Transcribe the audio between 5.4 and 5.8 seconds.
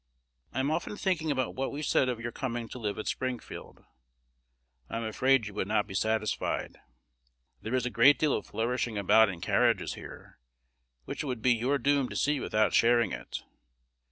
you would